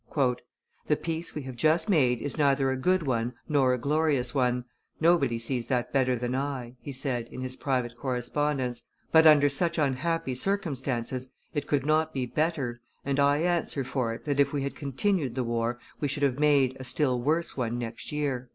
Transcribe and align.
"The 0.87 0.95
peace 0.99 1.35
we 1.35 1.43
have 1.43 1.55
just 1.55 1.87
made 1.87 2.23
is 2.23 2.35
neither 2.35 2.71
a 2.71 2.75
good 2.75 3.03
one 3.05 3.35
nor 3.47 3.71
a 3.71 3.77
glorious 3.77 4.33
one; 4.33 4.65
nobody 4.99 5.37
sees 5.37 5.67
that 5.67 5.93
better 5.93 6.15
than 6.15 6.33
I," 6.33 6.73
he 6.81 6.91
said 6.91 7.27
in 7.27 7.41
his 7.41 7.55
private 7.55 7.95
correspondence; 7.95 8.81
"but, 9.11 9.27
under 9.27 9.47
such 9.47 9.77
unhappy 9.77 10.33
circumstances, 10.33 11.29
it 11.53 11.67
could 11.67 11.85
not 11.85 12.15
be 12.15 12.25
better, 12.25 12.81
and 13.05 13.19
I 13.19 13.43
answer 13.43 13.83
for 13.83 14.11
it 14.15 14.25
that 14.25 14.39
if 14.39 14.51
we 14.51 14.63
had 14.63 14.75
continued 14.75 15.35
the 15.35 15.43
war, 15.43 15.77
we 15.99 16.07
should 16.07 16.23
have 16.23 16.39
made, 16.39 16.75
a 16.79 16.83
still 16.83 17.21
worse 17.21 17.55
one 17.55 17.77
next 17.77 18.11
year." 18.11 18.49